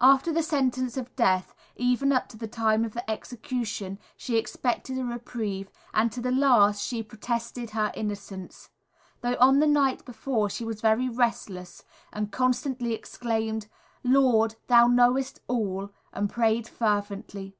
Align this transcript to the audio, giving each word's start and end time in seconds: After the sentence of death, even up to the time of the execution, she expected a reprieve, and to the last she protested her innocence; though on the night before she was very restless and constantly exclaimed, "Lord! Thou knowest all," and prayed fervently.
After 0.00 0.32
the 0.32 0.42
sentence 0.42 0.96
of 0.96 1.14
death, 1.14 1.54
even 1.76 2.10
up 2.10 2.26
to 2.30 2.38
the 2.38 2.48
time 2.48 2.86
of 2.86 2.94
the 2.94 3.10
execution, 3.10 3.98
she 4.16 4.38
expected 4.38 4.96
a 4.96 5.04
reprieve, 5.04 5.70
and 5.92 6.10
to 6.10 6.22
the 6.22 6.30
last 6.32 6.82
she 6.82 7.02
protested 7.02 7.68
her 7.72 7.92
innocence; 7.94 8.70
though 9.20 9.36
on 9.38 9.58
the 9.58 9.66
night 9.66 10.02
before 10.06 10.48
she 10.48 10.64
was 10.64 10.80
very 10.80 11.10
restless 11.10 11.84
and 12.14 12.32
constantly 12.32 12.94
exclaimed, 12.94 13.66
"Lord! 14.02 14.56
Thou 14.68 14.86
knowest 14.86 15.40
all," 15.48 15.90
and 16.14 16.30
prayed 16.30 16.66
fervently. 16.66 17.54